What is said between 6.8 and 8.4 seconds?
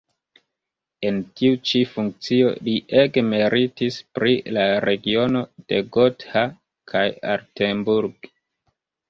kaj Altenburg.